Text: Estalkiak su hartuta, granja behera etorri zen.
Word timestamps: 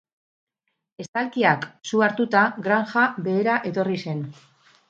Estalkiak 1.03 1.69
su 1.91 2.03
hartuta, 2.07 2.43
granja 2.69 3.07
behera 3.29 3.63
etorri 3.73 4.03
zen. 4.09 4.29